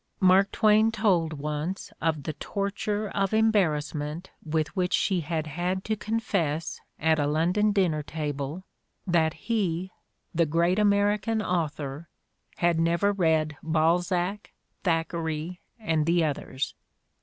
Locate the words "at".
6.99-7.19